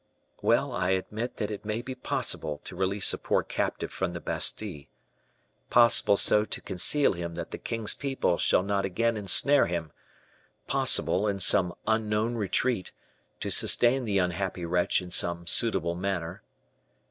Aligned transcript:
"Well; 0.41 0.71
I 0.71 0.89
admit 0.89 1.37
that 1.37 1.51
it 1.51 1.63
may 1.63 1.83
be 1.83 1.93
possible 1.93 2.59
to 2.63 2.75
release 2.75 3.13
a 3.13 3.19
poor 3.19 3.43
captive 3.43 3.93
from 3.93 4.13
the 4.13 4.19
Bastile; 4.19 4.85
possible 5.69 6.17
so 6.17 6.43
to 6.43 6.59
conceal 6.59 7.13
him 7.13 7.35
that 7.35 7.51
the 7.51 7.59
king's 7.59 7.93
people 7.93 8.39
shall 8.39 8.63
not 8.63 8.83
again 8.83 9.15
ensnare 9.15 9.67
him; 9.67 9.91
possible, 10.65 11.27
in 11.27 11.39
some 11.39 11.75
unknown 11.85 12.33
retreat, 12.33 12.91
to 13.41 13.51
sustain 13.51 14.05
the 14.05 14.17
unhappy 14.17 14.65
wretch 14.65 15.03
in 15.03 15.11
some 15.11 15.45
suitable 15.45 15.93
manner." 15.93 16.41